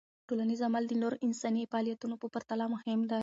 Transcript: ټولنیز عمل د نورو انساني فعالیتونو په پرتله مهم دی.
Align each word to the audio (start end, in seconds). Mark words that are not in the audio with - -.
ټولنیز 0.27 0.59
عمل 0.67 0.83
د 0.87 0.93
نورو 1.01 1.21
انساني 1.25 1.63
فعالیتونو 1.71 2.15
په 2.21 2.27
پرتله 2.33 2.65
مهم 2.75 2.99
دی. 3.11 3.19